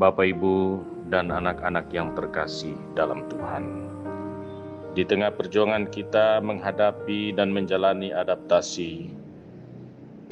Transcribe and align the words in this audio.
Bapak, 0.00 0.32
Ibu, 0.32 0.80
dan 1.12 1.28
anak-anak 1.28 1.92
yang 1.92 2.16
terkasih 2.16 2.72
dalam 2.96 3.28
Tuhan. 3.28 3.84
Di 4.96 5.04
tengah 5.04 5.28
perjuangan 5.28 5.92
kita 5.92 6.40
menghadapi 6.40 7.36
dan 7.36 7.52
menjalani 7.52 8.08
adaptasi 8.08 9.12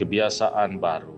kebiasaan 0.00 0.80
baru, 0.80 1.12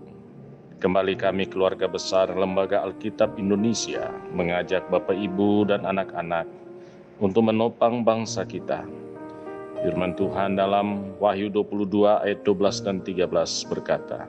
kembali 0.83 1.15
kami 1.15 1.47
keluarga 1.47 1.87
besar 1.87 2.27
Lembaga 2.35 2.83
Alkitab 2.83 3.39
Indonesia 3.39 4.11
mengajak 4.35 4.83
Bapak, 4.91 5.15
Ibu, 5.15 5.71
dan 5.71 5.87
anak-anak 5.87 6.43
untuk 7.23 7.47
menopang 7.47 8.03
bangsa 8.03 8.43
kita. 8.43 8.83
Firman 9.79 10.11
Tuhan 10.19 10.59
dalam 10.59 11.15
Wahyu 11.23 11.47
22 11.47 12.27
ayat 12.27 12.43
12 12.43 12.83
dan 12.83 12.99
13 12.99 13.31
berkata, 13.71 14.27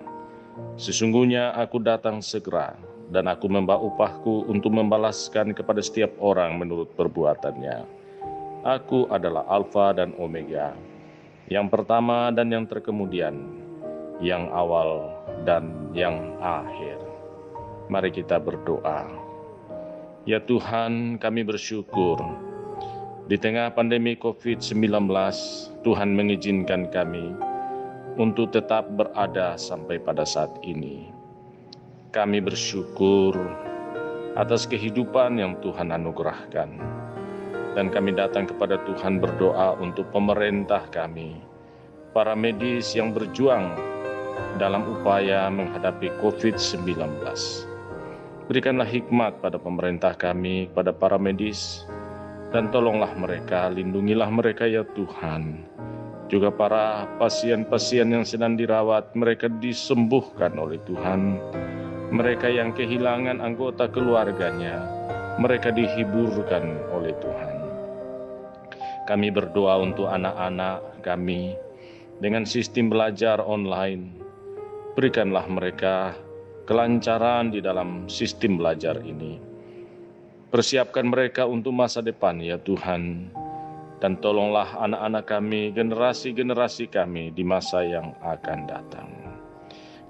Sesungguhnya 0.78 1.58
aku 1.58 1.82
datang 1.82 2.22
segera, 2.22 2.78
dan 3.12 3.28
aku 3.28 3.44
membawa 3.46 3.84
upahku 3.84 4.48
untuk 4.48 4.72
membalaskan 4.72 5.52
kepada 5.52 5.84
setiap 5.84 6.16
orang 6.16 6.56
menurut 6.56 6.88
perbuatannya. 6.96 7.84
Aku 8.64 9.06
adalah 9.12 9.44
Alfa 9.52 9.92
dan 9.92 10.16
Omega, 10.16 10.72
yang 11.52 11.68
pertama 11.68 12.32
dan 12.32 12.48
yang 12.48 12.64
terkemudian, 12.64 13.36
yang 14.24 14.48
awal 14.48 15.12
dan 15.44 15.92
yang 15.92 16.40
akhir. 16.40 16.96
Mari 17.92 18.08
kita 18.08 18.40
berdoa. 18.40 19.04
Ya 20.24 20.40
Tuhan, 20.40 21.20
kami 21.20 21.44
bersyukur 21.44 22.16
di 23.28 23.36
tengah 23.36 23.74
pandemi 23.74 24.18
COVID-19, 24.18 25.10
Tuhan 25.82 26.10
mengizinkan 26.14 26.88
kami 26.88 27.34
untuk 28.16 28.54
tetap 28.54 28.86
berada 28.94 29.58
sampai 29.58 29.98
pada 29.98 30.22
saat 30.22 30.50
ini. 30.62 31.21
Kami 32.12 32.44
bersyukur 32.44 33.32
atas 34.36 34.68
kehidupan 34.68 35.40
yang 35.40 35.56
Tuhan 35.64 35.96
anugerahkan. 35.96 36.76
Dan 37.72 37.88
kami 37.88 38.12
datang 38.12 38.44
kepada 38.44 38.76
Tuhan 38.84 39.16
berdoa 39.16 39.80
untuk 39.80 40.12
pemerintah 40.12 40.84
kami, 40.92 41.40
para 42.12 42.36
medis 42.36 42.92
yang 42.92 43.16
berjuang 43.16 43.64
dalam 44.60 44.84
upaya 44.92 45.48
menghadapi 45.48 46.12
COVID-19. 46.20 47.00
Berikanlah 48.44 48.92
hikmat 48.92 49.40
pada 49.40 49.56
pemerintah 49.56 50.12
kami, 50.12 50.68
pada 50.76 50.92
para 50.92 51.16
medis, 51.16 51.88
dan 52.52 52.68
tolonglah 52.68 53.16
mereka, 53.16 53.72
lindungilah 53.72 54.28
mereka 54.28 54.68
ya 54.68 54.84
Tuhan. 54.92 55.64
Juga 56.28 56.52
para 56.52 57.08
pasien-pasien 57.16 58.12
yang 58.12 58.28
sedang 58.28 58.60
dirawat, 58.60 59.16
mereka 59.16 59.48
disembuhkan 59.48 60.52
oleh 60.60 60.76
Tuhan 60.84 61.40
mereka 62.12 62.44
yang 62.52 62.76
kehilangan 62.76 63.40
anggota 63.40 63.88
keluarganya, 63.88 64.84
mereka 65.40 65.72
dihiburkan 65.72 66.92
oleh 66.92 67.16
Tuhan. 67.16 67.56
Kami 69.08 69.32
berdoa 69.32 69.80
untuk 69.80 70.12
anak-anak 70.12 71.00
kami 71.00 71.56
dengan 72.20 72.44
sistem 72.44 72.92
belajar 72.92 73.40
online. 73.40 74.12
Berikanlah 74.92 75.48
mereka 75.48 76.12
kelancaran 76.68 77.48
di 77.48 77.64
dalam 77.64 78.06
sistem 78.12 78.60
belajar 78.60 79.00
ini. 79.00 79.40
Persiapkan 80.52 81.08
mereka 81.08 81.48
untuk 81.48 81.72
masa 81.72 82.04
depan, 82.04 82.36
ya 82.44 82.60
Tuhan, 82.60 83.32
dan 84.04 84.20
tolonglah 84.20 84.84
anak-anak 84.84 85.24
kami, 85.24 85.72
generasi-generasi 85.72 86.92
kami 86.92 87.32
di 87.32 87.40
masa 87.40 87.80
yang 87.80 88.12
akan 88.20 88.60
datang. 88.68 89.21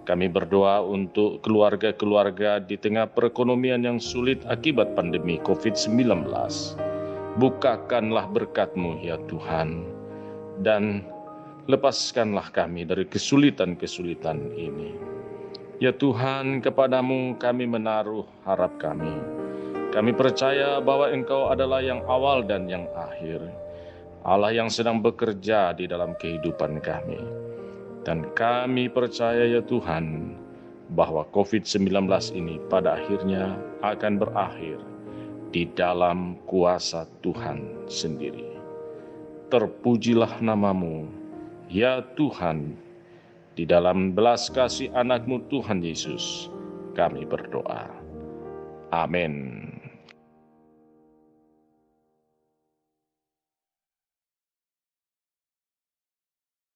Kami 0.03 0.27
berdoa 0.27 0.83
untuk 0.83 1.39
keluarga-keluarga 1.47 2.59
di 2.59 2.75
tengah 2.75 3.07
perekonomian 3.07 3.87
yang 3.87 3.99
sulit 4.03 4.43
akibat 4.51 4.99
pandemi 4.99 5.39
COVID-19. 5.47 6.27
Bukakanlah 7.39 8.27
berkat-Mu 8.35 8.99
ya 8.99 9.15
Tuhan, 9.31 9.87
dan 10.59 11.07
lepaskanlah 11.71 12.51
kami 12.51 12.83
dari 12.83 13.07
kesulitan-kesulitan 13.07 14.59
ini. 14.59 14.91
Ya 15.79 15.95
Tuhan, 15.95 16.59
kepadamu 16.59 17.39
kami 17.39 17.71
menaruh 17.71 18.27
harap 18.43 18.75
kami. 18.83 19.15
Kami 19.95 20.11
percaya 20.19 20.83
bahwa 20.83 21.15
Engkau 21.15 21.47
adalah 21.47 21.79
yang 21.79 22.03
awal 22.11 22.43
dan 22.43 22.67
yang 22.67 22.91
akhir. 22.99 23.39
Allah 24.27 24.51
yang 24.51 24.67
sedang 24.67 24.99
bekerja 24.99 25.75
di 25.79 25.87
dalam 25.87 26.19
kehidupan 26.19 26.83
kami. 26.83 27.52
Dan 28.03 28.27
kami 28.35 28.91
percaya 28.91 29.47
ya 29.47 29.63
Tuhan, 29.63 30.35
bahwa 30.93 31.25
COVID-19 31.33 31.89
ini 32.37 32.61
pada 32.69 33.01
akhirnya 33.01 33.57
akan 33.81 34.21
berakhir 34.21 34.77
di 35.53 35.69
dalam 35.73 36.37
kuasa 36.49 37.09
Tuhan 37.25 37.89
sendiri. 37.89 38.49
Terpujilah 39.53 40.41
namamu, 40.41 41.09
ya 41.69 42.01
Tuhan, 42.17 42.77
di 43.53 43.69
dalam 43.69 44.17
belas 44.17 44.49
kasih 44.49 44.89
anakmu 44.97 45.45
Tuhan 45.53 45.85
Yesus, 45.85 46.49
kami 46.97 47.29
berdoa. 47.29 47.89
Amin. 48.93 49.69